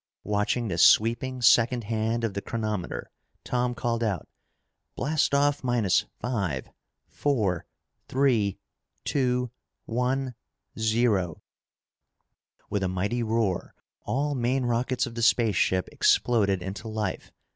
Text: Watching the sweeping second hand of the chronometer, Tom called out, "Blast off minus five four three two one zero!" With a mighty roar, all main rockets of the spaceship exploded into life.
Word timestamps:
Watching 0.23 0.67
the 0.67 0.79
sweeping 0.79 1.43
second 1.43 1.83
hand 1.83 2.23
of 2.23 2.33
the 2.33 2.41
chronometer, 2.41 3.11
Tom 3.43 3.75
called 3.75 4.03
out, 4.03 4.27
"Blast 4.95 5.35
off 5.35 5.63
minus 5.63 6.05
five 6.19 6.67
four 7.05 7.67
three 8.07 8.57
two 9.05 9.51
one 9.85 10.33
zero!" 10.79 11.43
With 12.67 12.81
a 12.81 12.87
mighty 12.87 13.21
roar, 13.21 13.75
all 14.01 14.33
main 14.33 14.65
rockets 14.65 15.05
of 15.05 15.13
the 15.13 15.21
spaceship 15.21 15.87
exploded 15.91 16.63
into 16.63 16.87
life. 16.87 17.31